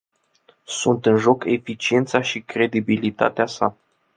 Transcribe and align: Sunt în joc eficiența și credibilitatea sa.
Sunt 0.65 1.05
în 1.05 1.17
joc 1.17 1.43
eficiența 1.45 2.21
și 2.21 2.41
credibilitatea 2.41 3.45
sa. 3.45 3.75